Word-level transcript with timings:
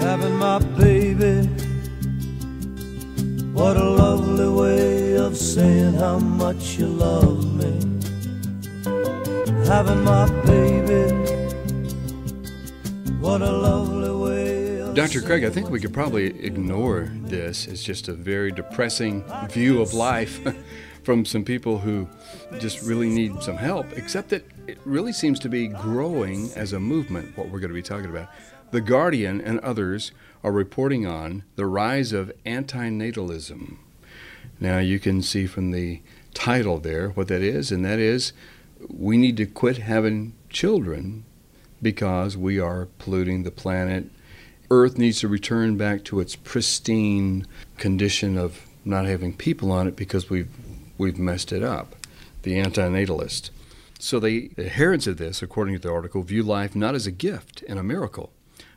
Having 0.00 0.36
my 0.36 0.58
baby. 0.76 1.48
What 3.52 3.76
a 3.76 3.84
lovely 3.84 4.48
way 4.48 5.16
of 5.16 5.36
saying 5.36 5.94
how 5.94 6.18
much 6.18 6.78
you 6.78 6.86
love 6.86 7.54
me. 7.54 7.72
Having 9.66 10.04
my 10.04 10.26
baby. 10.42 10.51
Dr. 14.94 15.22
Craig, 15.22 15.42
I 15.42 15.48
think 15.48 15.70
we 15.70 15.80
could 15.80 15.94
probably 15.94 16.26
ignore 16.44 17.10
this 17.14 17.66
as 17.66 17.82
just 17.82 18.08
a 18.08 18.12
very 18.12 18.52
depressing 18.52 19.24
view 19.48 19.80
of 19.80 19.94
life 19.94 20.46
from 21.02 21.24
some 21.24 21.44
people 21.44 21.78
who 21.78 22.06
just 22.58 22.82
really 22.82 23.08
need 23.08 23.42
some 23.42 23.56
help, 23.56 23.90
except 23.94 24.28
that 24.28 24.44
it 24.66 24.78
really 24.84 25.12
seems 25.14 25.38
to 25.40 25.48
be 25.48 25.66
growing 25.66 26.52
as 26.56 26.74
a 26.74 26.78
movement, 26.78 27.34
what 27.38 27.48
we're 27.48 27.58
going 27.58 27.70
to 27.70 27.74
be 27.74 27.80
talking 27.80 28.10
about. 28.10 28.28
The 28.70 28.82
Guardian 28.82 29.40
and 29.40 29.60
others 29.60 30.12
are 30.44 30.52
reporting 30.52 31.06
on 31.06 31.44
the 31.56 31.64
rise 31.64 32.12
of 32.12 32.30
antinatalism. 32.44 33.78
Now, 34.60 34.78
you 34.78 35.00
can 35.00 35.22
see 35.22 35.46
from 35.46 35.70
the 35.70 36.02
title 36.34 36.78
there 36.78 37.08
what 37.08 37.28
that 37.28 37.40
is, 37.40 37.72
and 37.72 37.82
that 37.86 37.98
is 37.98 38.34
we 38.88 39.16
need 39.16 39.38
to 39.38 39.46
quit 39.46 39.78
having 39.78 40.34
children 40.50 41.24
because 41.80 42.36
we 42.36 42.60
are 42.60 42.88
polluting 42.98 43.42
the 43.42 43.50
planet. 43.50 44.10
Earth 44.72 44.96
needs 44.96 45.20
to 45.20 45.28
return 45.28 45.76
back 45.76 46.02
to 46.02 46.18
its 46.18 46.34
pristine 46.34 47.46
condition 47.76 48.38
of 48.38 48.66
not 48.86 49.04
having 49.04 49.36
people 49.36 49.70
on 49.70 49.86
it 49.86 49.94
because 49.96 50.30
we've 50.30 50.48
we've 50.96 51.18
messed 51.18 51.52
it 51.52 51.62
up. 51.62 51.94
The 52.40 52.54
antinatalist. 52.54 53.50
So 53.98 54.18
the 54.18 54.50
adherents 54.56 55.06
of 55.06 55.18
this, 55.18 55.42
according 55.42 55.74
to 55.74 55.80
the 55.80 55.92
article, 55.92 56.22
view 56.22 56.42
life 56.42 56.74
not 56.74 56.94
as 56.94 57.06
a 57.06 57.10
gift 57.10 57.62
and 57.68 57.78
a 57.78 57.82
miracle, 57.82 58.32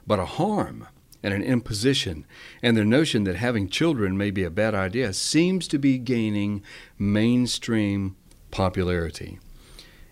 but 0.05 0.19
a 0.19 0.25
harm 0.25 0.85
and 1.23 1.33
an 1.33 1.41
imposition. 1.41 2.25
And 2.61 2.75
their 2.75 2.83
notion 2.83 3.23
that 3.23 3.37
having 3.37 3.69
children 3.69 4.17
may 4.17 4.31
be 4.31 4.43
a 4.43 4.49
bad 4.49 4.75
idea 4.75 5.13
seems 5.13 5.65
to 5.69 5.79
be 5.79 5.97
gaining 5.97 6.61
mainstream 6.99 8.17
popularity. 8.51 9.39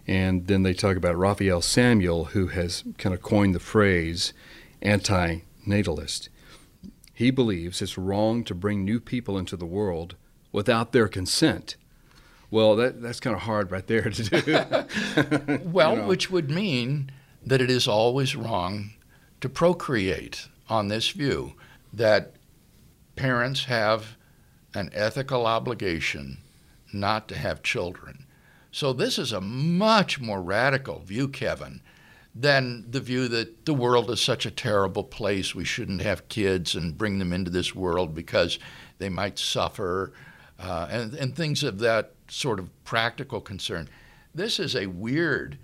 And 0.08 0.48
then 0.48 0.64
they 0.64 0.74
talk 0.74 0.96
about 0.96 1.18
Raphael 1.18 1.62
Samuel, 1.62 2.26
who 2.26 2.48
has 2.48 2.86
kind 2.98 3.14
of 3.14 3.22
coined 3.22 3.54
the 3.54 3.60
phrase 3.60 4.32
anti 4.82 5.42
natalist. 5.66 6.30
He 7.14 7.32
believes 7.32 7.82
it's 7.82 7.98
wrong 7.98 8.44
to 8.46 8.56
bring 8.56 8.84
new 8.84 9.00
people 9.00 9.38
into 9.38 9.56
the 9.56 9.66
world 9.66 10.16
without 10.52 10.92
their 10.92 11.08
consent. 11.08 11.76
Well, 12.50 12.76
that, 12.76 13.02
that's 13.02 13.20
kind 13.20 13.36
of 13.36 13.44
hard 13.44 13.72
right 13.72 13.86
there 13.88 14.10
to 14.10 14.24
do. 14.24 15.60
Well, 15.64 15.96
You 15.96 16.02
know. 16.02 16.08
which 16.08 16.30
would 16.30 16.50
mean 16.50 17.12
that 17.46 17.62
it 17.62 17.70
is 17.72 17.88
always 17.88 18.36
wrong 18.36 18.92
to 19.42 19.50
procreate 19.50 20.48
on 20.70 20.88
this 20.88 21.10
view 21.10 21.54
that 21.92 22.34
parents 23.16 23.66
have 23.66 24.16
an 24.74 24.90
ethical 24.94 25.46
obligation 25.46 26.40
not 26.92 27.28
to 27.28 27.38
have 27.38 27.64
children. 27.64 28.26
So 28.72 28.94
this 28.94 29.20
is 29.20 29.32
a 29.32 29.42
much 29.42 30.20
more 30.20 30.42
radical 30.42 31.00
view, 31.00 31.28
Kevin, 31.28 31.82
than 32.36 32.90
the 32.90 33.00
view 33.00 33.28
that 33.28 33.66
the 33.66 33.74
world 33.74 34.10
is 34.10 34.20
such 34.22 34.46
a 34.46 34.52
terrible 34.52 35.04
place. 35.04 35.54
We 35.54 35.66
shouldn't 35.66 36.02
have 36.02 36.28
kids 36.30 36.76
and 36.76 36.98
bring 36.98 37.20
them 37.20 37.32
into 37.32 37.52
this 37.52 37.76
world 37.76 38.16
because 38.16 38.58
they 38.98 39.10
might 39.10 39.38
suffer, 39.38 40.14
uh, 40.60 40.88
and, 40.90 41.14
and 41.14 41.36
things 41.36 41.64
of 41.64 41.80
that 41.80 42.14
sort 42.28 42.60
of 42.60 42.70
practical 42.84 43.40
concern. 43.40 43.88
This 44.34 44.60
is 44.60 44.76
a 44.76 44.88
weird 44.88 45.60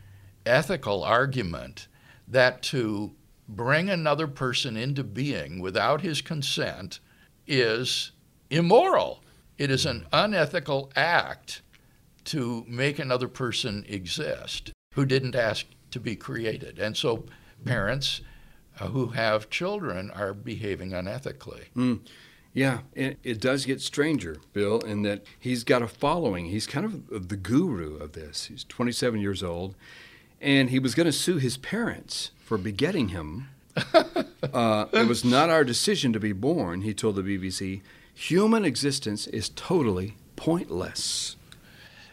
ethical 0.46 1.04
argument 1.04 1.88
that 2.28 2.62
to 2.62 3.12
bring 3.48 3.90
another 3.90 4.28
person 4.28 4.78
into 4.78 5.04
being 5.04 5.60
without 5.60 6.02
his 6.02 6.22
consent 6.22 7.00
is 7.48 8.12
immoral. 8.52 9.24
It 9.58 9.72
is 9.72 9.88
an 9.88 10.06
unethical 10.14 10.92
act 10.96 11.64
to 12.26 12.64
make 12.68 13.00
another 13.00 13.28
person 13.28 13.84
exist 13.88 14.72
who 14.94 15.06
didn't 15.06 15.36
ask 15.36 15.66
to 15.92 16.00
be 16.00 16.16
created. 16.16 16.80
And 16.80 16.96
so 16.96 17.26
parents 17.66 18.22
uh, 18.80 18.88
who 18.88 19.08
have 19.08 19.50
children 19.50 20.12
are 20.12 20.34
behaving 20.34 20.92
unethically. 20.92 21.66
Yeah, 22.54 22.80
it, 22.96 23.20
it 23.24 23.40
does 23.40 23.66
get 23.66 23.80
stranger, 23.80 24.38
Bill, 24.54 24.80
in 24.80 25.04
that 25.04 25.24
he's 25.38 25.64
got 25.64 25.82
a 25.82 25.88
following. 25.88 26.46
He's 26.46 26.66
kind 26.66 26.86
of 26.86 27.30
the 27.30 27.38
guru 27.38 27.98
of 27.98 28.14
this. 28.14 28.46
He's 28.46 28.64
27 28.64 29.20
years 29.20 29.44
old, 29.44 29.76
and 30.42 30.70
he 30.70 30.80
was 30.80 30.96
going 30.96 31.06
to 31.06 31.12
sue 31.12 31.38
his 31.38 31.58
parents 31.58 32.32
for 32.44 32.58
begetting 32.58 33.10
him. 33.10 33.50
uh, 34.54 34.86
it 34.92 35.08
was 35.08 35.24
not 35.24 35.50
our 35.50 35.64
decision 35.64 36.12
to 36.14 36.20
be 36.20 36.34
born, 36.34 36.82
he 36.82 36.94
told 36.94 37.16
the 37.16 37.22
BBC. 37.22 37.82
Human 38.14 38.66
existence 38.66 39.28
is 39.28 39.50
totally 39.50 40.16
pointless, 40.36 41.38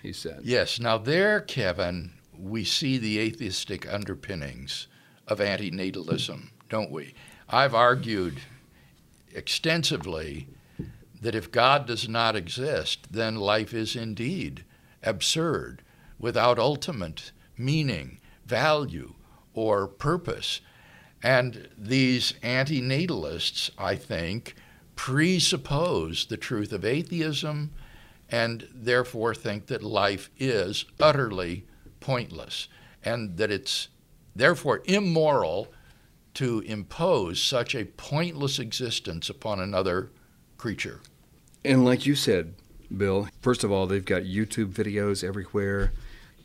he 0.02 0.12
said. 0.12 0.40
Yes, 0.44 0.78
now 0.78 0.98
there, 0.98 1.40
Kevin, 1.40 2.12
we 2.38 2.64
see 2.64 2.98
the 2.98 3.18
atheistic 3.18 3.92
underpinnings 3.92 4.86
of 5.26 5.38
antinatalism, 5.38 6.48
don't 6.68 6.90
we? 6.90 7.14
I've 7.48 7.74
argued 7.74 8.40
extensively 9.34 10.48
that 11.20 11.34
if 11.34 11.50
God 11.50 11.86
does 11.86 12.08
not 12.08 12.36
exist, 12.36 13.12
then 13.12 13.36
life 13.36 13.72
is 13.72 13.96
indeed 13.96 14.64
absurd, 15.02 15.82
without 16.18 16.58
ultimate 16.58 17.32
meaning, 17.56 18.18
value, 18.44 19.14
or 19.54 19.86
purpose. 19.86 20.60
And 21.22 21.68
these 21.76 22.34
antinatalists, 22.42 23.70
I 23.78 23.96
think, 23.96 24.54
presuppose 24.94 26.26
the 26.26 26.36
truth 26.36 26.72
of 26.72 26.84
atheism 26.84 27.72
and 28.28 28.68
therefore 28.74 29.34
think 29.34 29.66
that 29.66 29.82
life 29.82 30.30
is 30.38 30.84
utterly 30.98 31.64
pointless 32.00 32.68
and 33.04 33.36
that 33.36 33.50
it's 33.50 33.88
therefore 34.34 34.82
immoral 34.84 35.68
to 36.34 36.60
impose 36.60 37.40
such 37.40 37.74
a 37.74 37.86
pointless 37.86 38.58
existence 38.58 39.30
upon 39.30 39.58
another 39.58 40.10
creature. 40.58 41.00
And 41.64 41.84
like 41.84 42.04
you 42.04 42.14
said, 42.14 42.54
Bill, 42.94 43.28
first 43.40 43.64
of 43.64 43.72
all, 43.72 43.86
they've 43.86 44.04
got 44.04 44.22
YouTube 44.22 44.72
videos 44.72 45.24
everywhere. 45.24 45.92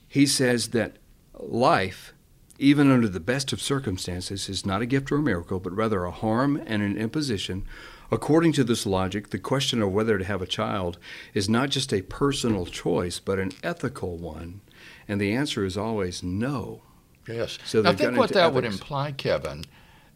He 0.08 0.26
says 0.26 0.70
that 0.70 0.98
life, 1.38 2.14
even 2.58 2.92
under 2.92 3.08
the 3.08 3.20
best 3.20 3.52
of 3.54 3.62
circumstances, 3.62 4.50
is 4.50 4.66
not 4.66 4.82
a 4.82 4.86
gift 4.86 5.12
or 5.12 5.18
a 5.18 5.22
miracle, 5.22 5.60
but 5.60 5.76
rather 5.76 6.06
a 6.06 6.12
harm 6.12 6.62
and 6.66 6.82
an 6.82 6.98
imposition. 6.98 7.66
According 8.12 8.54
to 8.54 8.64
this 8.64 8.86
logic, 8.86 9.30
the 9.30 9.40
question 9.40 9.82
of 9.82 9.92
whether 9.92 10.18
to 10.18 10.26
have 10.26 10.42
a 10.42 10.48
child 10.48 10.98
is 11.34 11.48
not 11.48 11.70
just 11.70 11.94
a 11.94 12.02
personal 12.02 12.66
choice, 12.66 13.20
but 13.20 13.40
an 13.40 13.52
ethical 13.64 14.18
one. 14.18 14.62
And 15.08 15.20
the 15.20 15.34
answer 15.34 15.66
is 15.66 15.78
always 15.78 16.24
no. 16.24 16.82
Yes. 17.28 17.58
So 17.66 17.82
now 17.82 17.94
think 17.94 18.18
what 18.18 18.32
that 18.34 18.54
would 18.54 18.66
imply, 18.66 19.12
Kevin. 19.12 19.66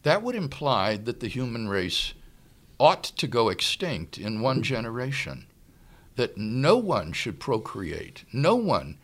That 0.04 0.22
would 0.22 0.36
imply 0.36 0.98
that 0.98 1.20
the 1.20 1.28
human 1.28 1.68
race 1.68 2.14
ought 2.80 3.04
to 3.04 3.28
go 3.28 3.50
extinct 3.50 4.18
in 4.18 4.42
one 4.42 4.62
generation. 4.62 5.48
That 6.16 6.38
no 6.38 6.78
one 6.78 7.12
should 7.12 7.40
procreate, 7.40 8.24
no 8.32 8.56
one 8.56 8.98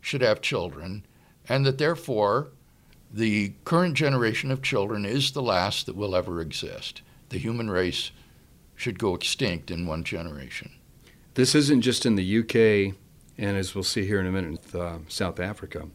should 0.00 0.22
have 0.22 0.40
children, 0.40 1.04
and 1.48 1.66
that 1.66 1.78
therefore 1.78 2.48
the 3.12 3.52
current 3.64 3.94
generation 3.94 4.50
of 4.50 4.62
children 4.62 5.04
is 5.04 5.32
the 5.32 5.42
last 5.42 5.86
that 5.86 5.96
will 5.96 6.16
ever 6.16 6.40
exist. 6.40 7.02
The 7.28 7.38
human 7.38 7.70
race 7.70 8.10
should 8.74 8.98
go 8.98 9.14
extinct 9.14 9.70
in 9.70 9.86
one 9.86 10.04
generation. 10.04 10.72
This 11.34 11.54
isn't 11.54 11.82
just 11.82 12.06
in 12.06 12.16
the 12.16 12.38
UK, 12.38 12.94
and 13.38 13.56
as 13.56 13.74
we'll 13.74 13.84
see 13.84 14.06
here 14.06 14.20
in 14.20 14.26
a 14.26 14.32
minute, 14.32 14.74
uh, 14.74 14.98
South 15.08 15.40
Africa, 15.40 15.88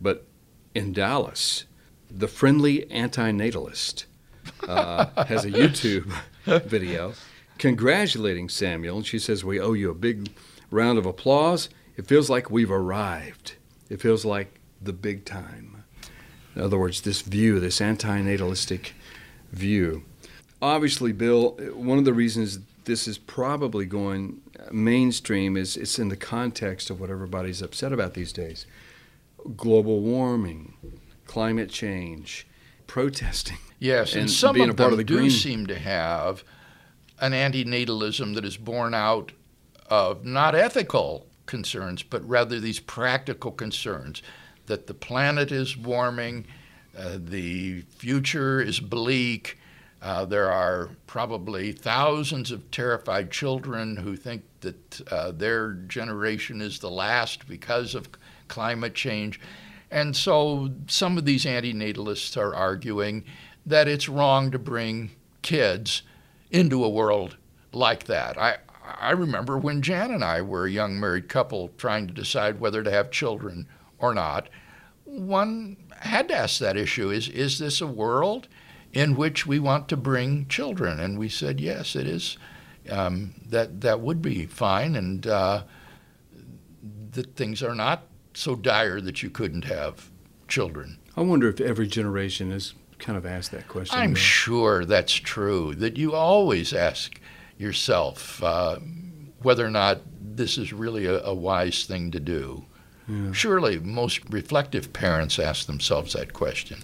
but 0.00 0.26
in 0.74 0.92
Dallas, 0.92 1.64
the 2.10 2.28
friendly 2.28 2.86
antinatalist 2.90 4.04
uh, 4.66 5.24
has 5.24 5.44
a 5.44 5.50
YouTube 5.50 6.12
video 6.46 7.14
congratulating 7.58 8.48
Samuel, 8.48 8.98
and 8.98 9.06
she 9.06 9.18
says, 9.18 9.44
"We 9.44 9.60
owe 9.60 9.72
you 9.72 9.90
a 9.90 9.94
big 9.94 10.30
round 10.70 10.98
of 10.98 11.06
applause. 11.06 11.68
It 11.96 12.06
feels 12.06 12.30
like 12.30 12.50
we've 12.50 12.70
arrived. 12.70 13.54
It 13.88 14.00
feels 14.00 14.24
like 14.24 14.60
the 14.80 14.92
big 14.92 15.24
time." 15.24 15.84
In 16.54 16.62
other 16.62 16.78
words, 16.78 17.02
this 17.02 17.22
view, 17.22 17.60
this 17.60 17.80
antinatalistic 17.80 18.90
view. 19.52 20.04
Obviously, 20.60 21.12
Bill, 21.12 21.52
one 21.74 21.98
of 21.98 22.04
the 22.04 22.12
reasons 22.12 22.58
this 22.88 23.06
is 23.06 23.18
probably 23.18 23.86
going 23.86 24.40
mainstream 24.72 25.56
is 25.56 25.76
it's 25.76 25.98
in 25.98 26.08
the 26.08 26.16
context 26.16 26.90
of 26.90 26.98
what 27.00 27.10
everybody's 27.10 27.62
upset 27.62 27.92
about 27.92 28.14
these 28.14 28.32
days 28.32 28.66
global 29.56 30.00
warming, 30.00 30.74
climate 31.26 31.70
change, 31.70 32.46
protesting. 32.88 33.58
Yes, 33.78 34.14
and, 34.14 34.22
And 34.22 34.30
some 34.30 34.54
being 34.54 34.68
of 34.68 34.74
a 34.74 34.76
part 34.76 34.90
them 34.90 34.94
of 34.94 34.98
the 34.98 35.04
do 35.04 35.18
green- 35.18 35.30
seem 35.30 35.66
to 35.68 35.78
have 35.78 36.42
an 37.20 37.32
antinatalism 37.32 38.34
that 38.34 38.44
is 38.44 38.56
born 38.56 38.94
out 38.94 39.30
of 39.88 40.24
not 40.24 40.54
ethical 40.56 41.26
concerns, 41.46 42.02
but 42.02 42.26
rather 42.28 42.58
these 42.58 42.80
practical 42.80 43.52
concerns 43.52 44.22
that 44.66 44.86
the 44.86 44.94
planet 44.94 45.52
is 45.52 45.76
warming, 45.76 46.46
uh, 46.98 47.18
the 47.18 47.82
future 47.96 48.60
is 48.60 48.80
bleak. 48.80 49.57
Uh, 50.00 50.24
there 50.24 50.50
are 50.50 50.90
probably 51.06 51.72
thousands 51.72 52.52
of 52.52 52.70
terrified 52.70 53.30
children 53.30 53.96
who 53.96 54.16
think 54.16 54.42
that 54.60 55.00
uh, 55.10 55.32
their 55.32 55.72
generation 55.72 56.60
is 56.60 56.78
the 56.78 56.90
last 56.90 57.48
because 57.48 57.94
of 57.94 58.08
climate 58.46 58.94
change. 58.94 59.40
And 59.90 60.14
so 60.14 60.70
some 60.86 61.18
of 61.18 61.24
these 61.24 61.44
antinatalists 61.44 62.36
are 62.36 62.54
arguing 62.54 63.24
that 63.66 63.88
it's 63.88 64.08
wrong 64.08 64.50
to 64.52 64.58
bring 64.58 65.10
kids 65.42 66.02
into 66.50 66.84
a 66.84 66.88
world 66.88 67.36
like 67.72 68.04
that. 68.04 68.38
I, 68.38 68.58
I 69.00 69.10
remember 69.12 69.58
when 69.58 69.82
Jan 69.82 70.10
and 70.10 70.24
I 70.24 70.42
were 70.42 70.66
a 70.66 70.70
young 70.70 70.98
married 70.98 71.28
couple 71.28 71.70
trying 71.76 72.06
to 72.06 72.14
decide 72.14 72.60
whether 72.60 72.82
to 72.82 72.90
have 72.90 73.10
children 73.10 73.66
or 73.98 74.14
not, 74.14 74.48
one 75.04 75.76
had 76.00 76.28
to 76.28 76.36
ask 76.36 76.60
that 76.60 76.76
issue 76.76 77.10
is, 77.10 77.28
is 77.28 77.58
this 77.58 77.80
a 77.80 77.86
world 77.86 78.46
in 78.92 79.16
which 79.16 79.46
we 79.46 79.58
want 79.58 79.88
to 79.88 79.96
bring 79.96 80.46
children? 80.46 80.98
And 81.00 81.18
we 81.18 81.28
said, 81.28 81.60
yes, 81.60 81.94
it 81.94 82.06
is. 82.06 82.38
Um, 82.90 83.34
that, 83.46 83.82
that 83.82 84.00
would 84.00 84.22
be 84.22 84.46
fine, 84.46 84.96
and 84.96 85.26
uh, 85.26 85.64
that 87.10 87.36
things 87.36 87.62
are 87.62 87.74
not 87.74 88.04
so 88.32 88.54
dire 88.54 89.00
that 89.00 89.22
you 89.22 89.28
couldn't 89.28 89.64
have 89.64 90.10
children. 90.46 90.98
I 91.16 91.20
wonder 91.20 91.48
if 91.48 91.60
every 91.60 91.86
generation 91.86 92.50
has 92.50 92.74
kind 92.98 93.18
of 93.18 93.26
asked 93.26 93.50
that 93.50 93.68
question. 93.68 93.98
I'm 93.98 94.14
sure 94.14 94.84
that's 94.84 95.12
true, 95.12 95.74
that 95.74 95.96
you 95.98 96.14
always 96.14 96.72
ask 96.72 97.20
yourself 97.58 98.42
uh, 98.42 98.78
whether 99.42 99.66
or 99.66 99.70
not 99.70 100.00
this 100.20 100.56
is 100.56 100.72
really 100.72 101.06
a, 101.06 101.22
a 101.24 101.34
wise 101.34 101.84
thing 101.84 102.10
to 102.12 102.20
do. 102.20 102.64
Yeah. 103.06 103.32
Surely 103.32 103.78
most 103.78 104.20
reflective 104.30 104.92
parents 104.92 105.38
ask 105.38 105.66
themselves 105.66 106.12
that 106.12 106.32
question. 106.32 106.78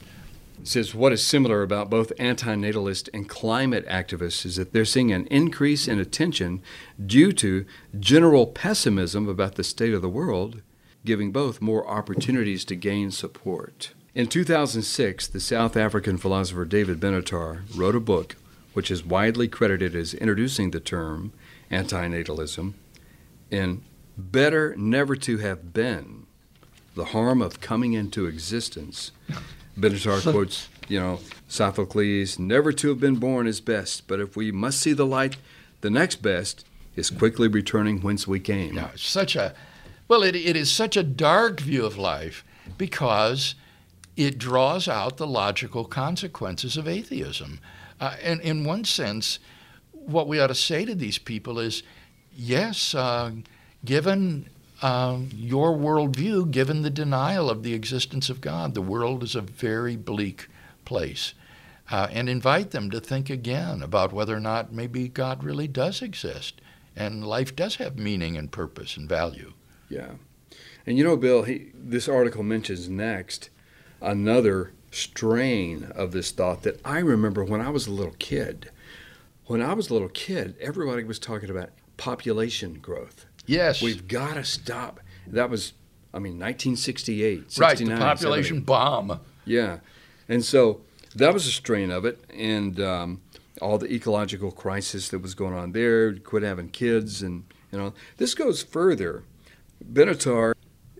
Says 0.62 0.94
what 0.94 1.12
is 1.12 1.22
similar 1.22 1.62
about 1.62 1.90
both 1.90 2.12
antinatalist 2.16 3.08
and 3.12 3.28
climate 3.28 3.86
activists 3.86 4.46
is 4.46 4.56
that 4.56 4.72
they're 4.72 4.84
seeing 4.84 5.12
an 5.12 5.26
increase 5.26 5.88
in 5.88 5.98
attention 5.98 6.62
due 7.04 7.32
to 7.32 7.66
general 7.98 8.46
pessimism 8.46 9.28
about 9.28 9.56
the 9.56 9.64
state 9.64 9.92
of 9.92 10.00
the 10.00 10.08
world, 10.08 10.62
giving 11.04 11.32
both 11.32 11.60
more 11.60 11.86
opportunities 11.86 12.64
to 12.64 12.76
gain 12.76 13.10
support. 13.10 13.92
In 14.14 14.28
2006, 14.28 15.26
the 15.26 15.40
South 15.40 15.76
African 15.76 16.16
philosopher 16.16 16.64
David 16.64 17.00
Benatar 17.00 17.62
wrote 17.76 17.96
a 17.96 18.00
book 18.00 18.36
which 18.74 18.90
is 18.90 19.04
widely 19.04 19.48
credited 19.48 19.94
as 19.96 20.14
introducing 20.14 20.70
the 20.70 20.80
term 20.80 21.32
antinatalism 21.70 22.74
in 23.50 23.82
Better 24.16 24.74
Never 24.76 25.16
to 25.16 25.38
Have 25.38 25.72
Been 25.72 26.26
The 26.94 27.06
Harm 27.06 27.42
of 27.42 27.60
Coming 27.60 27.94
into 27.94 28.26
Existence. 28.26 29.10
Benatar 29.78 30.22
quotes, 30.30 30.68
you 30.88 31.00
know, 31.00 31.20
Sophocles, 31.48 32.38
never 32.38 32.72
to 32.72 32.88
have 32.88 33.00
been 33.00 33.16
born 33.16 33.46
is 33.46 33.60
best, 33.60 34.06
but 34.06 34.20
if 34.20 34.36
we 34.36 34.52
must 34.52 34.80
see 34.80 34.92
the 34.92 35.06
light, 35.06 35.36
the 35.80 35.90
next 35.90 36.16
best 36.16 36.64
is 36.96 37.10
quickly 37.10 37.48
returning 37.48 38.00
whence 38.00 38.26
we 38.26 38.40
came. 38.40 38.74
Yeah, 38.74 38.90
such 38.96 39.36
a, 39.36 39.54
well, 40.08 40.22
it, 40.22 40.36
it 40.36 40.56
is 40.56 40.70
such 40.70 40.96
a 40.96 41.02
dark 41.02 41.60
view 41.60 41.84
of 41.84 41.98
life 41.98 42.44
because 42.78 43.54
it 44.16 44.38
draws 44.38 44.86
out 44.88 45.16
the 45.16 45.26
logical 45.26 45.84
consequences 45.84 46.76
of 46.76 46.86
atheism. 46.86 47.60
Uh, 48.00 48.16
and 48.22 48.40
in 48.40 48.64
one 48.64 48.84
sense, 48.84 49.38
what 49.92 50.28
we 50.28 50.38
ought 50.38 50.48
to 50.48 50.54
say 50.54 50.84
to 50.84 50.94
these 50.94 51.18
people 51.18 51.58
is 51.58 51.82
yes, 52.32 52.94
uh, 52.94 53.32
given 53.84 54.48
uh, 54.82 55.18
your 55.34 55.76
worldview, 55.76 56.50
given 56.50 56.82
the 56.82 56.90
denial 56.90 57.48
of 57.48 57.62
the 57.62 57.74
existence 57.74 58.28
of 58.28 58.40
God, 58.40 58.74
the 58.74 58.82
world 58.82 59.22
is 59.22 59.34
a 59.34 59.40
very 59.40 59.96
bleak 59.96 60.48
place. 60.84 61.34
Uh, 61.90 62.08
and 62.10 62.28
invite 62.28 62.70
them 62.70 62.90
to 62.90 62.98
think 62.98 63.28
again 63.28 63.82
about 63.82 64.12
whether 64.12 64.34
or 64.34 64.40
not 64.40 64.72
maybe 64.72 65.06
God 65.06 65.44
really 65.44 65.68
does 65.68 66.00
exist 66.00 66.60
and 66.96 67.26
life 67.26 67.54
does 67.54 67.76
have 67.76 67.98
meaning 67.98 68.36
and 68.36 68.50
purpose 68.50 68.96
and 68.96 69.08
value. 69.08 69.52
Yeah. 69.88 70.12
And 70.86 70.98
you 70.98 71.04
know, 71.04 71.16
Bill, 71.16 71.42
he, 71.42 71.72
this 71.74 72.08
article 72.08 72.42
mentions 72.42 72.88
next 72.88 73.50
another 74.00 74.72
strain 74.90 75.90
of 75.94 76.12
this 76.12 76.30
thought 76.30 76.62
that 76.62 76.80
I 76.84 76.98
remember 76.98 77.44
when 77.44 77.60
I 77.60 77.70
was 77.70 77.86
a 77.86 77.92
little 77.92 78.14
kid. 78.18 78.70
When 79.46 79.60
I 79.60 79.74
was 79.74 79.90
a 79.90 79.92
little 79.92 80.08
kid, 80.08 80.56
everybody 80.60 81.04
was 81.04 81.18
talking 81.18 81.50
about 81.50 81.70
population 81.96 82.74
growth. 82.74 83.26
Yes. 83.46 83.82
We've 83.82 84.06
got 84.06 84.34
to 84.34 84.44
stop. 84.44 85.00
That 85.26 85.50
was, 85.50 85.72
I 86.12 86.18
mean, 86.18 86.38
1968, 86.38 87.58
Right, 87.58 87.76
the 87.78 87.86
population 87.96 88.56
70. 88.56 88.64
bomb. 88.64 89.20
Yeah. 89.44 89.78
And 90.28 90.44
so 90.44 90.80
that 91.14 91.32
was 91.34 91.46
a 91.46 91.50
strain 91.52 91.90
of 91.90 92.04
it. 92.04 92.22
And 92.32 92.80
um, 92.80 93.20
all 93.60 93.78
the 93.78 93.92
ecological 93.92 94.50
crisis 94.50 95.08
that 95.10 95.20
was 95.20 95.34
going 95.34 95.54
on 95.54 95.72
there, 95.72 96.14
quit 96.14 96.42
having 96.42 96.68
kids. 96.68 97.22
And, 97.22 97.44
you 97.70 97.78
know, 97.78 97.94
this 98.16 98.34
goes 98.34 98.62
further. 98.62 99.24
Benatar 99.92 100.54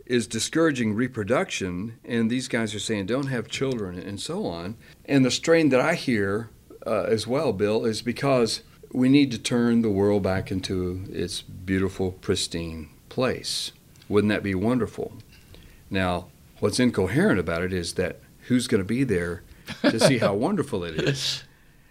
is 0.06 0.26
discouraging 0.26 0.94
reproduction, 0.94 1.98
and 2.04 2.30
these 2.30 2.46
guys 2.48 2.74
are 2.74 2.78
saying 2.78 3.06
don't 3.06 3.28
have 3.28 3.48
children 3.48 3.98
and 3.98 4.20
so 4.20 4.44
on. 4.46 4.76
And 5.06 5.24
the 5.24 5.30
strain 5.30 5.70
that 5.70 5.80
I 5.80 5.94
hear 5.94 6.50
uh, 6.86 7.04
as 7.04 7.26
well, 7.26 7.52
Bill, 7.54 7.86
is 7.86 8.02
because 8.02 8.60
we 8.94 9.08
need 9.08 9.32
to 9.32 9.38
turn 9.38 9.82
the 9.82 9.90
world 9.90 10.22
back 10.22 10.50
into 10.52 11.04
its 11.10 11.42
beautiful, 11.42 12.12
pristine 12.12 12.88
place. 13.08 13.72
Wouldn't 14.08 14.32
that 14.32 14.42
be 14.42 14.54
wonderful? 14.54 15.14
Now, 15.90 16.28
what's 16.60 16.78
incoherent 16.78 17.40
about 17.40 17.62
it 17.62 17.72
is 17.72 17.94
that 17.94 18.20
who's 18.46 18.68
going 18.68 18.82
to 18.82 18.86
be 18.86 19.02
there 19.02 19.42
to 19.82 19.98
see 19.98 20.18
how 20.18 20.34
wonderful 20.34 20.84
it 20.84 20.94
is? 20.94 21.42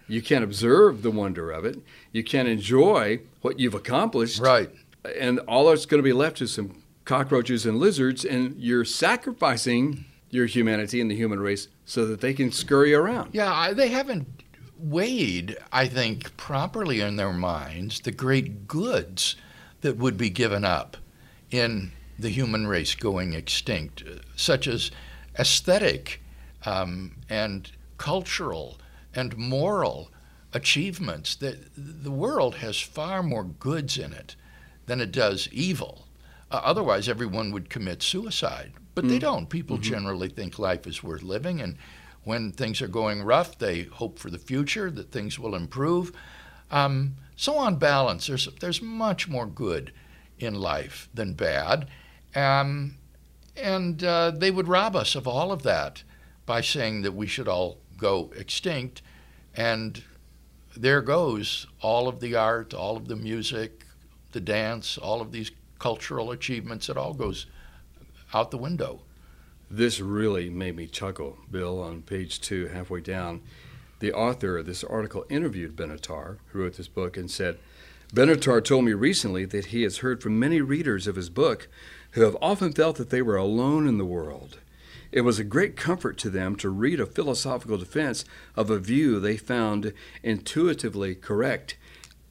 You 0.07 0.21
can't 0.21 0.43
observe 0.43 1.01
the 1.01 1.11
wonder 1.11 1.51
of 1.51 1.65
it. 1.65 1.79
You 2.11 2.23
can't 2.23 2.47
enjoy 2.47 3.19
what 3.41 3.59
you've 3.59 3.73
accomplished. 3.73 4.39
Right. 4.39 4.71
And 5.19 5.39
all 5.39 5.67
that's 5.67 5.85
going 5.85 5.99
to 5.99 6.03
be 6.03 6.13
left 6.13 6.41
is 6.41 6.53
some 6.53 6.83
cockroaches 7.03 7.65
and 7.65 7.79
lizards, 7.79 8.23
and 8.23 8.55
you're 8.57 8.85
sacrificing 8.85 10.05
your 10.29 10.45
humanity 10.45 11.01
and 11.01 11.11
the 11.11 11.15
human 11.15 11.39
race 11.39 11.67
so 11.85 12.05
that 12.05 12.21
they 12.21 12.33
can 12.33 12.51
scurry 12.51 12.93
around. 12.93 13.31
Yeah, 13.33 13.73
they 13.73 13.89
haven't 13.89 14.42
weighed, 14.83 15.57
I 15.71 15.87
think, 15.87 16.35
properly 16.37 16.99
in 16.99 17.15
their 17.15 17.33
minds 17.33 18.01
the 18.01 18.11
great 18.11 18.67
goods 18.67 19.35
that 19.81 19.97
would 19.97 20.17
be 20.17 20.29
given 20.29 20.65
up 20.65 20.97
in 21.51 21.91
the 22.19 22.29
human 22.29 22.67
race 22.67 22.95
going 22.95 23.33
extinct, 23.33 24.03
such 24.35 24.67
as 24.67 24.91
aesthetic 25.39 26.21
um, 26.65 27.15
and 27.29 27.71
cultural 27.97 28.77
and 29.15 29.37
moral 29.37 30.09
achievements. 30.53 31.35
The, 31.35 31.57
the 31.75 32.11
world 32.11 32.55
has 32.55 32.79
far 32.79 33.23
more 33.23 33.43
goods 33.43 33.97
in 33.97 34.13
it 34.13 34.35
than 34.85 35.01
it 35.01 35.11
does 35.11 35.47
evil. 35.51 36.07
Uh, 36.51 36.61
otherwise, 36.63 37.09
everyone 37.09 37.51
would 37.51 37.69
commit 37.69 38.03
suicide. 38.03 38.73
But 38.95 39.05
mm. 39.05 39.09
they 39.09 39.19
don't. 39.19 39.49
People 39.49 39.77
mm-hmm. 39.77 39.91
generally 39.91 40.29
think 40.29 40.59
life 40.59 40.85
is 40.85 41.03
worth 41.03 41.23
living, 41.23 41.61
and 41.61 41.77
when 42.23 42.51
things 42.51 42.81
are 42.81 42.87
going 42.87 43.23
rough, 43.23 43.57
they 43.57 43.83
hope 43.83 44.19
for 44.19 44.29
the 44.29 44.37
future 44.37 44.89
that 44.91 45.11
things 45.11 45.37
will 45.37 45.55
improve. 45.55 46.11
Um, 46.71 47.15
so, 47.35 47.55
on 47.57 47.77
balance, 47.77 48.27
there's 48.27 48.47
there's 48.59 48.81
much 48.81 49.27
more 49.27 49.45
good 49.45 49.91
in 50.39 50.55
life 50.55 51.09
than 51.13 51.33
bad, 51.33 51.87
um, 52.35 52.95
and 53.55 54.03
uh, 54.03 54.31
they 54.31 54.51
would 54.51 54.67
rob 54.67 54.95
us 54.95 55.15
of 55.15 55.27
all 55.27 55.51
of 55.51 55.63
that 55.63 56.03
by 56.45 56.61
saying 56.61 57.01
that 57.01 57.13
we 57.13 57.27
should 57.27 57.47
all 57.47 57.77
go 57.97 58.31
extinct, 58.35 59.01
and 59.55 60.03
there 60.75 61.01
goes 61.01 61.67
all 61.81 62.07
of 62.07 62.19
the 62.19 62.35
art, 62.35 62.73
all 62.73 62.97
of 62.97 63.07
the 63.07 63.15
music, 63.15 63.85
the 64.31 64.41
dance, 64.41 64.97
all 64.97 65.21
of 65.21 65.31
these 65.31 65.51
cultural 65.79 66.31
achievements, 66.31 66.89
it 66.89 66.97
all 66.97 67.13
goes 67.13 67.45
out 68.33 68.51
the 68.51 68.57
window. 68.57 69.01
This 69.75 69.99
really 69.99 70.51
made 70.51 70.75
me 70.75 70.85
chuckle, 70.85 71.39
Bill, 71.49 71.81
on 71.81 72.03
page 72.03 72.39
two, 72.39 72.67
halfway 72.67 73.01
down. 73.01 73.41
The 74.01 74.13
author 74.13 74.59
of 74.59 74.67
this 74.67 74.83
article 74.83 75.25
interviewed 75.31 75.75
Benatar, 75.75 76.37
who 76.49 76.59
wrote 76.61 76.77
this 76.77 76.87
book, 76.87 77.17
and 77.17 77.31
said, 77.31 77.57
Benatar 78.13 78.63
told 78.63 78.85
me 78.85 78.93
recently 78.93 79.45
that 79.45 79.65
he 79.65 79.81
has 79.81 79.97
heard 79.97 80.21
from 80.21 80.37
many 80.37 80.61
readers 80.61 81.07
of 81.07 81.15
his 81.15 81.31
book 81.31 81.69
who 82.11 82.21
have 82.21 82.37
often 82.39 82.71
felt 82.71 82.97
that 82.97 83.09
they 83.09 83.23
were 83.23 83.35
alone 83.35 83.87
in 83.87 83.97
the 83.97 84.05
world. 84.05 84.59
It 85.11 85.21
was 85.21 85.39
a 85.39 85.43
great 85.43 85.75
comfort 85.75 86.19
to 86.19 86.29
them 86.29 86.55
to 86.57 86.69
read 86.69 86.99
a 86.99 87.07
philosophical 87.07 87.79
defense 87.79 88.25
of 88.55 88.69
a 88.69 88.77
view 88.77 89.19
they 89.19 89.37
found 89.37 89.91
intuitively 90.21 91.15
correct. 91.15 91.77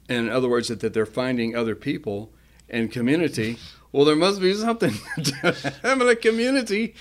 In 0.07 0.29
other 0.29 0.47
words, 0.47 0.69
that, 0.69 0.93
they're 0.93 1.05
finding 1.05 1.57
other 1.57 1.75
people 1.75 2.31
and 2.69 2.89
community. 2.89 3.57
Well, 3.93 4.03
there 4.05 4.15
must 4.17 4.41
be 4.41 4.53
something 4.55 4.91
to 5.23 5.71
having 5.83 6.09
a 6.09 6.15
community 6.15 6.95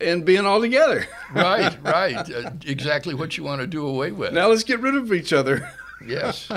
and 0.00 0.24
being 0.24 0.44
all 0.46 0.60
together. 0.60 1.06
right, 1.34 1.76
right. 1.82 2.30
Uh, 2.30 2.50
exactly 2.66 3.14
what 3.14 3.36
you 3.36 3.42
want 3.42 3.62
to 3.62 3.66
do 3.66 3.84
away 3.86 4.12
with. 4.12 4.32
Now 4.32 4.48
let's 4.48 4.62
get 4.62 4.78
rid 4.80 4.94
of 4.94 5.12
each 5.12 5.32
other. 5.32 5.68
Yes. 6.06 6.50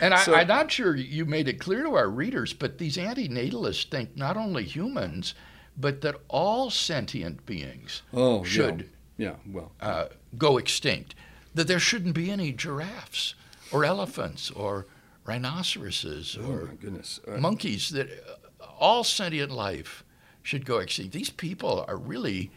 And 0.00 0.14
I, 0.14 0.20
So- 0.20 0.32
I'm 0.32 0.46
not 0.46 0.70
sure 0.70 0.94
you 0.94 1.24
made 1.24 1.48
it 1.48 1.58
clear 1.58 1.82
to 1.82 1.96
our 1.96 2.08
readers, 2.08 2.52
but 2.52 2.78
these 2.78 2.96
antinatalists 2.96 3.90
think 3.90 4.16
not 4.16 4.36
only 4.36 4.62
humans, 4.62 5.34
but 5.76 6.02
that 6.02 6.14
all 6.28 6.70
sentient 6.70 7.44
beings 7.46 8.02
Oh, 8.14 8.44
should 8.44 8.88
Yeah, 9.18 9.34
well, 9.50 9.72
uh, 9.80 10.04
go 10.38 10.56
extinct. 10.56 11.16
That 11.52 11.66
there 11.66 11.80
shouldn't 11.80 12.14
be 12.14 12.30
any 12.30 12.52
giraffes 12.52 13.34
or 13.72 13.84
elephants 13.84 14.52
or 14.52 14.86
rhinoceroses 15.26 16.38
oh 16.40 16.50
or. 16.52 16.70
Uh, 17.26 17.38
monkeys. 17.38 17.90
That 17.90 18.08
all 18.80 19.04
sentient 19.04 19.52
life 19.52 20.02
should 20.42 20.64
go 20.64 20.78
extinct. 20.78 21.12
These 21.12 21.30
people 21.30 21.84
are 21.86 21.96
really 21.96 22.50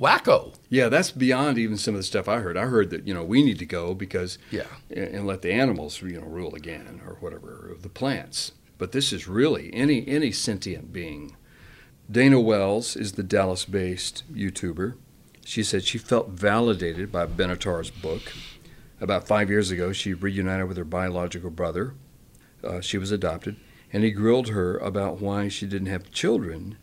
wacko. 0.00 0.54
yeah, 0.68 0.88
that's 0.88 1.10
beyond 1.10 1.58
even 1.58 1.76
some 1.76 1.94
of 1.94 1.98
the 2.00 2.04
stuff 2.04 2.28
I 2.28 2.38
heard. 2.40 2.56
I 2.56 2.66
heard 2.66 2.90
that 2.90 3.06
you 3.06 3.14
know 3.14 3.24
we 3.24 3.42
need 3.42 3.58
to 3.60 3.66
go 3.66 3.94
because 3.94 4.38
Yeah. 4.50 4.66
and, 4.90 5.26
let 5.26 5.42
the 5.42 5.52
animals 5.52 6.02
you 6.02 6.20
know 6.20 6.26
rule 6.26 6.54
again 6.54 7.00
or 7.06 7.14
whatever, 7.20 7.70
or 7.72 7.76
the 7.80 7.88
plants. 7.88 8.52
But 8.76 8.92
this 8.92 9.12
is 9.12 9.26
really 9.28 9.72
any 9.74 10.06
any 10.06 10.30
sentient 10.32 10.92
being. 10.92 11.36
Dana 12.10 12.40
Wells 12.40 12.96
is 12.96 13.12
the 13.12 13.22
Dallas-based 13.22 14.24
YouTuber. 14.32 14.94
She 15.44 15.62
said 15.62 15.84
she 15.84 15.98
felt 15.98 16.30
validated 16.30 17.10
by 17.12 17.26
Benatar's 17.26 17.90
book. 17.90 18.32
About 19.00 19.26
five 19.28 19.50
years 19.50 19.70
ago, 19.70 19.92
she 19.92 20.14
reunited 20.14 20.66
with 20.68 20.76
her 20.76 20.84
biological 20.84 21.50
brother. 21.50 21.94
Uh, 22.64 22.80
she 22.80 22.98
was 22.98 23.10
adopted, 23.12 23.56
and 23.92 24.04
he 24.04 24.10
grilled 24.10 24.48
her 24.48 24.76
about 24.78 25.20
why 25.20 25.48
she 25.48 25.66
didn't 25.66 25.88
have 25.88 26.10
children. 26.10 26.76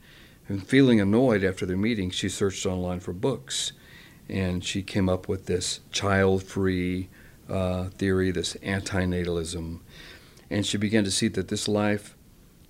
And 0.47 0.67
feeling 0.67 1.01
annoyed 1.01 1.43
after 1.43 1.65
their 1.65 1.77
meeting, 1.77 2.11
she 2.11 2.29
searched 2.29 2.65
online 2.65 2.99
for 2.99 3.13
books, 3.13 3.71
and 4.29 4.63
she 4.63 4.83
came 4.83 5.09
up 5.09 5.27
with 5.27 5.47
this 5.47 5.79
child-free 5.91 7.09
uh, 7.49 7.85
theory, 7.89 8.31
this 8.31 8.55
antinatalism, 8.55 9.79
and 10.49 10.65
she 10.65 10.77
began 10.77 11.03
to 11.03 11.11
see 11.11 11.27
that 11.29 11.47
this 11.47 11.67
life 11.67 12.15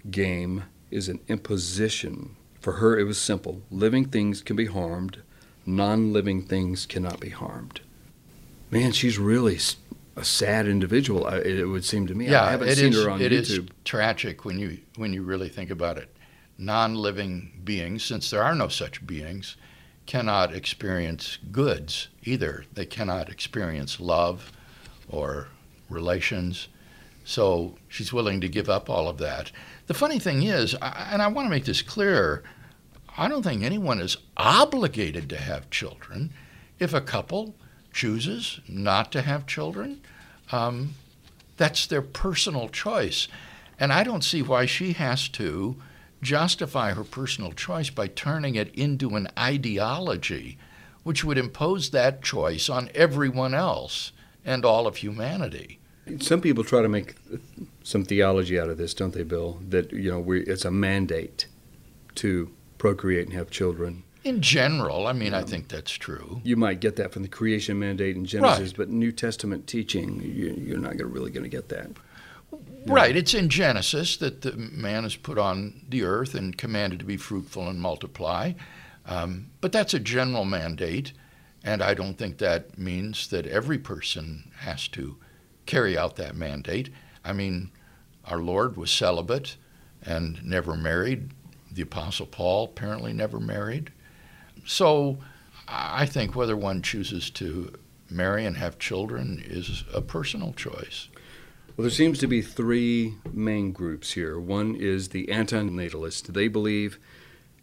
game 0.09 0.63
is 0.91 1.09
an 1.09 1.19
imposition. 1.27 2.35
For 2.59 2.73
her, 2.73 2.97
it 2.97 3.03
was 3.03 3.17
simple: 3.17 3.61
living 3.69 4.05
things 4.05 4.41
can 4.41 4.55
be 4.55 4.65
harmed, 4.65 5.21
non-living 5.65 6.43
things 6.43 6.85
cannot 6.85 7.19
be 7.19 7.29
harmed. 7.29 7.81
Man, 8.71 8.91
she's 8.91 9.17
really 9.17 9.57
a 10.15 10.23
sad 10.23 10.67
individual. 10.67 11.27
It 11.27 11.65
would 11.65 11.83
seem 11.85 12.07
to 12.07 12.15
me. 12.15 12.33
I 12.33 12.51
haven't 12.51 12.69
it 12.69 12.77
seen 12.77 12.93
is- 12.93 13.03
her 13.03 13.09
on 13.09 13.21
it 13.21 13.31
is 13.31 13.49
YouTube. 13.59 13.69
tragic 13.83 14.45
when 14.45 14.59
you 14.59 14.79
when 14.95 15.13
you 15.13 15.23
really 15.23 15.49
think 15.49 15.69
about 15.69 15.97
it. 15.97 16.09
Non-living 16.57 17.61
beings, 17.65 18.03
since 18.03 18.29
there 18.29 18.41
are 18.41 18.55
no 18.55 18.69
such 18.69 19.05
beings, 19.05 19.57
cannot 20.05 20.53
experience 20.55 21.37
goods 21.51 22.07
either. 22.23 22.63
They 22.73 22.85
cannot 22.85 23.27
experience 23.29 23.99
love 23.99 24.51
or 25.09 25.49
relations. 25.89 26.69
So 27.25 27.77
she's 27.89 28.13
willing 28.13 28.39
to 28.41 28.47
give 28.47 28.69
up 28.69 28.89
all 28.89 29.09
of 29.09 29.17
that. 29.17 29.51
The 29.87 29.93
funny 29.93 30.17
thing 30.19 30.43
is, 30.43 30.75
and 30.81 31.21
I 31.21 31.27
want 31.27 31.47
to 31.47 31.49
make 31.49 31.65
this 31.65 31.81
clear, 31.81 32.43
I 33.17 33.27
don't 33.27 33.43
think 33.43 33.61
anyone 33.63 33.99
is 33.99 34.15
obligated 34.37 35.27
to 35.29 35.37
have 35.37 35.69
children. 35.69 36.31
If 36.79 36.93
a 36.93 37.01
couple 37.01 37.55
chooses 37.95 38.59
not 38.67 39.11
to 39.13 39.21
have 39.21 39.47
children, 39.47 40.01
um, 40.51 40.93
that's 41.57 41.87
their 41.87 42.01
personal 42.01 42.67
choice. 42.67 43.27
And 43.79 43.91
I 43.91 44.03
don't 44.03 44.23
see 44.23 44.41
why 44.41 44.65
she 44.65 44.93
has 44.93 45.29
to 45.29 45.77
justify 46.21 46.93
her 46.93 47.03
personal 47.03 47.53
choice 47.53 47.89
by 47.89 48.07
turning 48.07 48.55
it 48.55 48.73
into 48.75 49.15
an 49.15 49.29
ideology 49.39 50.57
which 51.03 51.23
would 51.23 51.37
impose 51.37 51.91
that 51.91 52.21
choice 52.21 52.67
on 52.67 52.89
everyone 52.93 53.53
else 53.53 54.11
and 54.43 54.65
all 54.65 54.87
of 54.87 54.97
humanity. 54.97 55.79
Some 56.19 56.41
people 56.41 56.63
try 56.63 56.81
to 56.81 56.89
make 56.89 57.15
some 57.83 58.03
theology 58.03 58.59
out 58.59 58.69
of 58.69 58.77
this, 58.77 58.93
don't 58.93 59.13
they, 59.13 59.23
Bill? 59.23 59.59
That 59.69 59.91
you 59.91 60.11
know, 60.11 60.19
we, 60.19 60.41
it's 60.41 60.65
a 60.65 60.71
mandate 60.71 61.45
to 62.15 62.51
procreate 62.77 63.27
and 63.27 63.35
have 63.35 63.49
children. 63.49 64.03
In 64.25 64.41
general, 64.41 65.05
I 65.05 65.13
mean, 65.13 65.35
I 65.35 65.43
think 65.43 65.67
that's 65.67 65.91
true. 65.91 66.41
You 66.43 66.55
might 66.55 66.79
get 66.79 66.95
that 66.95 67.13
from 67.13 67.21
the 67.21 67.27
creation 67.27 67.77
mandate 67.77 68.15
in 68.15 68.25
Genesis, 68.25 68.69
Right. 68.69 68.77
but 68.77 68.89
New 68.89 69.11
Testament 69.11 69.67
teaching, 69.67 70.19
you, 70.19 70.51
you're 70.57 70.79
not 70.79 70.97
gonna, 70.97 71.11
really 71.11 71.29
going 71.29 71.43
to 71.43 71.49
get 71.49 71.69
that. 71.69 71.91
Right, 72.87 73.15
it's 73.15 73.35
in 73.35 73.49
Genesis 73.49 74.17
that 74.17 74.41
the 74.41 74.53
man 74.53 75.05
is 75.05 75.15
put 75.15 75.37
on 75.37 75.81
the 75.89 76.03
earth 76.03 76.33
and 76.33 76.57
commanded 76.57 76.99
to 76.99 77.05
be 77.05 77.17
fruitful 77.17 77.69
and 77.69 77.79
multiply. 77.79 78.53
Um, 79.05 79.51
but 79.61 79.71
that's 79.71 79.93
a 79.93 79.99
general 79.99 80.43
mandate, 80.45 81.13
and 81.63 81.83
I 81.83 81.93
don't 81.93 82.17
think 82.17 82.39
that 82.39 82.79
means 82.79 83.27
that 83.27 83.45
every 83.45 83.77
person 83.77 84.51
has 84.61 84.87
to 84.89 85.17
carry 85.67 85.95
out 85.95 86.15
that 86.15 86.35
mandate. 86.35 86.89
I 87.23 87.33
mean, 87.33 87.69
our 88.25 88.39
Lord 88.39 88.75
was 88.75 88.89
celibate 88.89 89.55
and 90.01 90.43
never 90.43 90.75
married. 90.75 91.29
The 91.71 91.83
Apostle 91.83 92.25
Paul 92.25 92.65
apparently 92.65 93.13
never 93.13 93.39
married. 93.39 93.91
So 94.65 95.19
I 95.67 96.05
think 96.05 96.35
whether 96.35 96.57
one 96.57 96.81
chooses 96.81 97.29
to 97.31 97.73
marry 98.09 98.45
and 98.45 98.57
have 98.57 98.77
children 98.79 99.43
is 99.45 99.83
a 99.93 100.01
personal 100.01 100.53
choice. 100.53 101.07
Well, 101.75 101.83
there 101.83 101.91
seems 101.91 102.19
to 102.19 102.27
be 102.27 102.41
three 102.41 103.15
main 103.31 103.71
groups 103.71 104.13
here. 104.13 104.39
One 104.39 104.75
is 104.75 105.09
the 105.09 105.27
antinatalist. 105.27 106.27
They 106.33 106.47
believe 106.47 106.99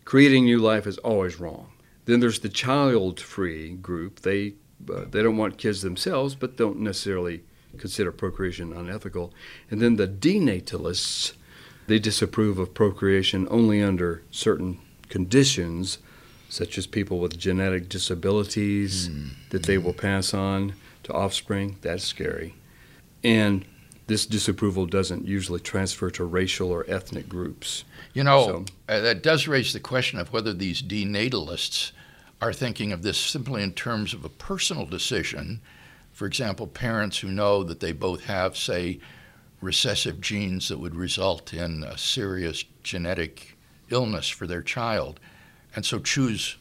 creating 0.04 0.44
new 0.44 0.59
life 0.59 0.87
is 0.87 0.99
always 0.99 1.40
wrong. 1.40 1.73
Then 2.04 2.21
there's 2.21 2.40
the 2.40 2.49
child-free 2.49 3.76
group. 3.76 4.21
They 4.21 4.54
uh, 4.92 5.04
they 5.09 5.23
don't 5.23 5.37
want 5.37 5.59
kids 5.59 5.82
themselves, 5.82 6.35
but 6.35 6.56
don't 6.56 6.80
necessarily 6.80 7.44
consider 7.78 8.11
procreation 8.11 8.73
unethical. 8.73 9.32
And 9.71 9.80
then 9.80 9.97
the 9.97 10.09
denatalists. 10.09 11.35
They 11.88 11.99
disapprove 11.99 12.59
of 12.59 12.75
procreation 12.75 13.49
only 13.50 13.82
under 13.82 14.23
certain 14.30 14.78
conditions, 15.09 15.99
such 16.52 16.76
as 16.76 16.87
people 16.87 17.18
with 17.18 17.38
genetic 17.38 17.88
disabilities 17.88 19.09
that 19.49 19.62
they 19.62 19.78
will 19.78 19.94
pass 19.94 20.35
on 20.35 20.75
to 21.02 21.11
offspring. 21.11 21.78
That's 21.80 22.04
scary. 22.04 22.54
And 23.25 23.64
this 24.06 24.26
disapproval 24.26 24.85
doesn't 24.85 25.26
usually 25.26 25.61
transfer 25.61 26.11
to 26.11 26.25
racial 26.26 26.71
or 26.71 26.85
ethnic 26.87 27.26
groups. 27.26 27.85
You 28.12 28.25
know, 28.25 28.44
So- 28.44 28.64
uh, 28.87 29.00
that 29.00 29.23
does 29.23 29.49
raise 29.49 29.73
the 29.73 29.80
question 29.80 30.18
of 30.18 30.30
whether 30.30 30.52
these 30.52 30.82
denatalists 30.82 31.92
are 32.42 32.52
thinking 32.52 32.92
of 32.92 33.00
this 33.00 33.16
simply 33.16 33.62
in 33.62 33.73
terms 33.73 34.12
of 34.12 34.23
a 34.23 34.28
personal 34.28 34.85
decision. 34.85 35.62
For 36.12 36.26
example, 36.26 36.66
parents 36.66 37.21
who 37.21 37.28
know 37.28 37.64
that 37.64 37.80
they 37.80 37.92
both 37.92 38.25
have, 38.25 38.59
say, 38.59 38.99
recessive 39.62 40.21
genes 40.21 40.68
that 40.68 40.80
would 40.80 40.97
result 40.97 41.54
in 41.54 41.82
a 41.82 41.97
serious 41.97 42.62
genetic 42.82 43.56
illness 43.88 44.28
for 44.28 44.47
their 44.47 44.61
child, 44.61 45.18
and 45.75 45.85
so 45.85 45.99
choose 45.99 46.57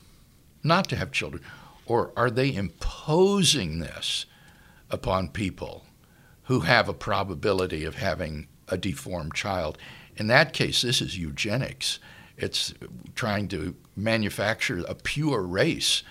not 0.63 0.87
to 0.89 0.95
have 0.95 1.11
children. 1.11 1.43
Or 1.85 2.11
are 2.15 2.29
they 2.29 2.53
imposing 2.53 3.79
this 3.79 4.25
upon 4.89 5.29
people 5.29 5.85
who 6.43 6.61
have 6.61 6.87
a 6.87 6.93
probability 6.93 7.83
of 7.83 7.95
having 7.95 8.47
a 8.67 8.77
deformed 8.77 9.33
child? 9.33 9.77
In 10.15 10.27
that 10.27 10.53
case, 10.53 10.81
this 10.81 11.01
is 11.01 11.17
eugenics. 11.17 11.99
It's 12.37 12.73
trying 13.15 13.47
to 13.49 13.75
manufacture 13.95 14.83
a 14.87 14.95
pure 14.95 15.41
race 15.41 16.03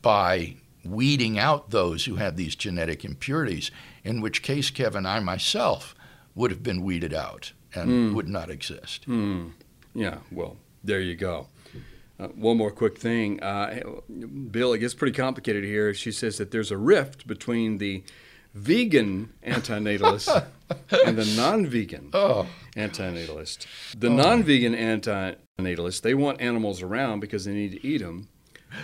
by 0.00 0.56
weeding 0.84 1.38
out 1.38 1.70
those 1.70 2.04
who 2.04 2.16
have 2.16 2.36
these 2.36 2.56
genetic 2.56 3.04
impurities, 3.04 3.70
in 4.04 4.20
which 4.20 4.42
case, 4.42 4.70
Kevin, 4.70 5.06
I 5.06 5.20
myself 5.20 5.94
would 6.34 6.50
have 6.50 6.62
been 6.62 6.82
weeded 6.82 7.14
out 7.14 7.52
and 7.74 8.14
would 8.14 8.28
not 8.28 8.50
exist. 8.50 9.04
Hmm. 9.04 9.48
Yeah, 9.94 10.18
well, 10.30 10.56
there 10.82 11.00
you 11.00 11.14
go. 11.14 11.48
Uh, 12.20 12.28
one 12.28 12.56
more 12.56 12.70
quick 12.70 12.98
thing. 12.98 13.42
Uh, 13.42 13.80
Bill, 14.50 14.72
it 14.74 14.78
gets 14.78 14.94
pretty 14.94 15.16
complicated 15.16 15.64
here. 15.64 15.92
She 15.94 16.12
says 16.12 16.38
that 16.38 16.50
there's 16.50 16.70
a 16.70 16.76
rift 16.76 17.26
between 17.26 17.78
the 17.78 18.04
vegan 18.54 19.32
antinatalist 19.44 20.28
and 21.06 21.16
the 21.18 21.24
non 21.36 21.66
vegan 21.66 22.10
Oh, 22.12 22.46
antinatalist. 22.76 23.66
The 23.98 24.10
non 24.10 24.42
vegan 24.42 24.74
antinatalist, 24.74 26.02
they 26.02 26.14
want 26.14 26.40
animals 26.40 26.82
around 26.82 27.20
because 27.20 27.44
they 27.44 27.52
need 27.54 27.72
to 27.72 27.86
eat 27.86 27.98
them. 27.98 28.28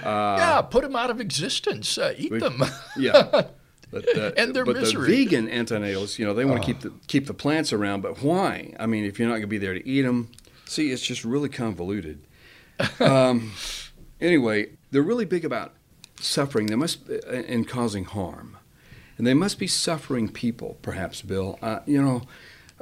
Uh, 0.02 0.36
yeah, 0.38 0.62
put 0.62 0.82
them 0.82 0.96
out 0.96 1.10
of 1.10 1.20
existence. 1.20 1.96
Uh, 1.98 2.14
eat 2.16 2.30
we- 2.32 2.38
them. 2.38 2.62
Yeah. 2.96 3.42
But 3.90 4.04
the, 4.04 4.34
And 4.38 4.54
their 4.54 4.66
but 4.66 4.76
misery. 4.76 5.06
the 5.10 5.24
vegan 5.24 5.48
antinatalists, 5.48 6.18
you 6.18 6.26
know, 6.26 6.34
they 6.34 6.44
want 6.44 6.60
to 6.62 6.66
keep 6.66 6.80
the 6.80 6.92
keep 7.06 7.26
the 7.26 7.32
plants 7.34 7.72
around, 7.72 8.02
but 8.02 8.22
why? 8.22 8.74
I 8.78 8.84
mean, 8.86 9.04
if 9.04 9.18
you're 9.18 9.28
not 9.28 9.34
going 9.34 9.42
to 9.42 9.46
be 9.48 9.56
there 9.58 9.72
to 9.74 9.86
eat 9.88 10.02
them, 10.02 10.30
see, 10.66 10.90
it's 10.90 11.02
just 11.02 11.24
really 11.24 11.48
convoluted. 11.48 12.20
Um, 13.00 13.52
anyway, 14.20 14.70
they're 14.90 15.02
really 15.02 15.24
big 15.24 15.44
about 15.44 15.74
suffering. 16.20 16.66
They 16.66 16.76
must 16.76 17.08
and 17.08 17.66
causing 17.68 18.04
harm, 18.04 18.56
and 19.16 19.26
they 19.26 19.34
must 19.34 19.58
be 19.58 19.66
suffering 19.66 20.28
people, 20.28 20.78
perhaps, 20.82 21.22
Bill. 21.22 21.58
Uh, 21.62 21.80
you 21.86 22.00
know, 22.00 22.22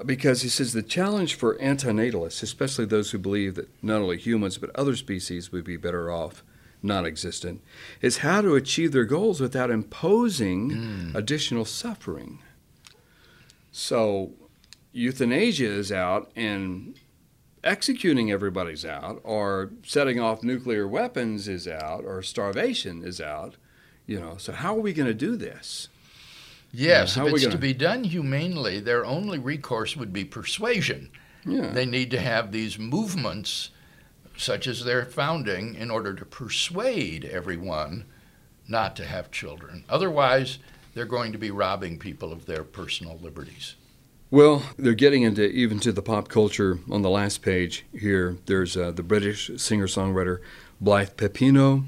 because 0.04 0.42
he 0.42 0.48
says 0.48 0.72
the 0.72 0.82
challenge 0.82 1.34
for 1.34 1.56
antinatalists, 1.58 2.42
especially 2.42 2.84
those 2.84 3.10
who 3.10 3.18
believe 3.18 3.54
that 3.54 3.68
not 3.82 4.02
only 4.02 4.18
humans 4.18 4.58
but 4.58 4.74
other 4.74 4.96
species 4.96 5.52
would 5.52 5.64
be 5.64 5.76
better 5.76 6.10
off 6.10 6.42
non-existent, 6.82 7.62
is 8.00 8.18
how 8.18 8.40
to 8.42 8.54
achieve 8.54 8.92
their 8.92 9.04
goals 9.04 9.40
without 9.40 9.70
imposing 9.70 11.12
additional 11.14 11.64
suffering. 11.64 12.40
So 13.72 14.32
euthanasia 14.92 15.66
is 15.66 15.90
out 15.90 16.30
and 16.36 16.94
executing 17.66 18.30
everybody's 18.30 18.84
out, 18.84 19.20
or 19.24 19.70
setting 19.84 20.20
off 20.20 20.42
nuclear 20.42 20.86
weapons 20.88 21.48
is 21.48 21.66
out, 21.68 22.04
or 22.04 22.22
starvation 22.22 23.02
is 23.04 23.20
out. 23.20 23.56
You 24.06 24.20
know, 24.20 24.36
so 24.38 24.52
how 24.52 24.76
are 24.76 24.80
we 24.80 24.92
going 24.92 25.08
to 25.08 25.14
do 25.14 25.36
this? 25.36 25.88
Yes, 26.72 27.16
Yeah, 27.16 27.22
how 27.22 27.28
if 27.28 27.34
it's 27.34 27.42
to 27.42 27.48
gonna- 27.50 27.60
be 27.60 27.74
done 27.74 28.04
humanely, 28.04 28.80
their 28.80 29.04
only 29.04 29.38
recourse 29.38 29.96
would 29.96 30.12
be 30.12 30.24
persuasion. 30.24 31.10
Yeah. 31.44 31.70
They 31.70 31.86
need 31.86 32.10
to 32.12 32.20
have 32.20 32.52
these 32.52 32.78
movements, 32.78 33.70
such 34.36 34.66
as 34.66 34.84
their 34.84 35.04
founding, 35.04 35.74
in 35.74 35.90
order 35.90 36.14
to 36.14 36.24
persuade 36.24 37.24
everyone 37.24 38.04
not 38.68 38.96
to 38.96 39.04
have 39.04 39.30
children. 39.30 39.84
Otherwise, 39.88 40.58
they're 40.94 41.04
going 41.04 41.32
to 41.32 41.38
be 41.38 41.50
robbing 41.50 41.98
people 41.98 42.32
of 42.32 42.46
their 42.46 42.64
personal 42.64 43.18
liberties. 43.22 43.74
Well, 44.36 44.64
they're 44.78 44.92
getting 44.92 45.22
into 45.22 45.48
even 45.48 45.80
to 45.80 45.92
the 45.92 46.02
pop 46.02 46.28
culture 46.28 46.78
on 46.90 47.00
the 47.00 47.08
last 47.08 47.40
page 47.40 47.86
here. 47.98 48.36
There's 48.44 48.76
uh, 48.76 48.90
the 48.90 49.02
British 49.02 49.50
singer 49.56 49.86
songwriter 49.86 50.40
Blythe 50.78 51.16
Pepino. 51.16 51.86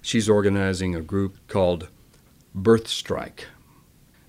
She's 0.00 0.26
organizing 0.26 0.94
a 0.96 1.02
group 1.02 1.36
called 1.46 1.88
Birth 2.54 2.88
Strike, 2.88 3.48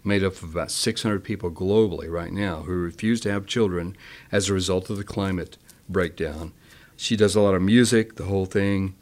made 0.04 0.22
up 0.22 0.34
of 0.34 0.52
about 0.52 0.70
600 0.70 1.24
people 1.24 1.50
globally 1.50 2.12
right 2.12 2.34
now 2.34 2.64
who 2.64 2.74
refuse 2.74 3.22
to 3.22 3.32
have 3.32 3.46
children 3.46 3.96
as 4.34 4.50
a 4.50 4.54
result 4.54 4.90
of 4.90 4.98
the 4.98 5.06
climate 5.06 5.56
breakdown. 5.88 6.52
She 6.98 7.16
does 7.16 7.38
a 7.38 7.42
lot 7.42 7.56
of 7.56 7.62
music, 7.62 8.18
the 8.18 8.26
whole 8.26 8.46
thing. 8.46 8.96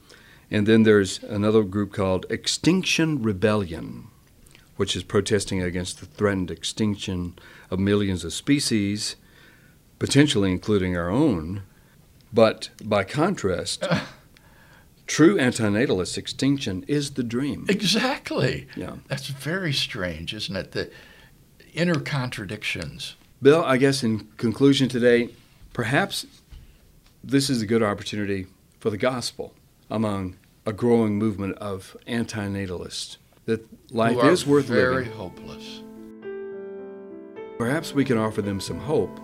And 0.51 0.67
then 0.67 0.83
there's 0.83 1.23
another 1.23 1.63
group 1.63 1.91
called 1.91 2.27
Extinction 2.29 3.23
Rebellion, 3.23 4.09
which 4.75 4.95
is 4.95 5.01
protesting 5.01 5.59
against 5.59 5.99
the 5.99 6.05
threatened 6.05 6.51
extinction 6.51 7.33
of 7.69 7.79
millions 7.79 8.23
of 8.23 8.33
species, 8.33 9.15
potentially 9.99 10.51
including 10.51 10.95
our 10.97 11.09
own. 11.09 11.63
But 12.31 12.69
by 12.83 13.03
contrast, 13.03 13.83
true 15.07 15.37
antinatalist 15.37 16.17
extinction 16.17 16.83
is 16.87 17.11
the 17.11 17.23
dream. 17.23 17.65
Exactly. 17.67 18.67
Yeah. 18.75 18.97
That's 19.07 19.27
very 19.27 19.73
strange, 19.73 20.33
isn't 20.33 20.55
it? 20.55 20.71
The 20.71 20.91
inner 21.73 21.99
contradictions. 21.99 23.15
Bill, 23.41 23.63
I 23.63 23.77
guess 23.77 24.03
in 24.03 24.27
conclusion 24.37 24.89
today, 24.89 25.29
perhaps 25.73 26.25
this 27.23 27.49
is 27.49 27.61
a 27.61 27.65
good 27.65 27.83
opportunity 27.83 28.47
for 28.79 28.89
the 28.89 28.97
gospel 28.97 29.53
among 29.89 30.37
a 30.65 30.73
growing 30.73 31.17
movement 31.17 31.57
of 31.57 31.97
antinatalists 32.07 33.17
that 33.45 33.65
life 33.91 34.23
is 34.25 34.45
worth 34.45 34.65
very 34.65 35.05
living. 35.05 35.13
hopeless. 35.13 35.81
Perhaps 37.59 37.93
we 37.93 38.05
can 38.05 38.17
offer 38.17 38.41
them 38.41 38.61
some 38.61 38.79
hope 38.79 39.19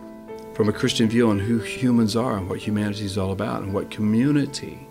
from 0.56 0.68
a 0.68 0.74
Christian 0.74 1.08
view 1.08 1.30
on 1.30 1.39
who 1.39 1.60
humans 1.60 2.18
are 2.18 2.36
and 2.36 2.50
what 2.50 2.60
humanity 2.60 3.06
is 3.06 3.18
all 3.18 3.32
about 3.32 3.62
and 3.62 3.74
what 3.74 3.89
community 3.89 4.86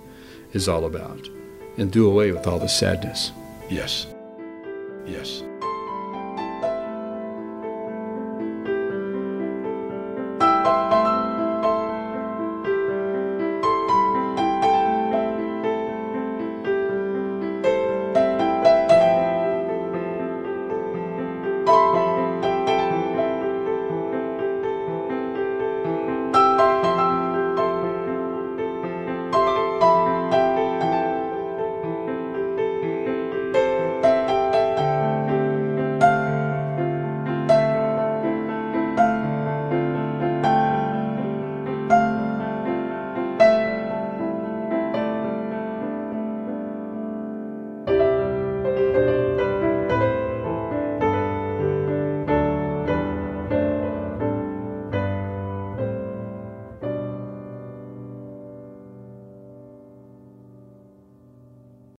is 0.55 0.67
all 0.67 0.87
about 0.87 1.29
and 1.77 1.93
do 1.93 2.09
away 2.11 2.33
with 2.33 2.47
all 2.47 2.59
the 2.59 2.67
sadness. 2.67 3.33
Yes. 3.69 4.07
Yes. 5.05 5.43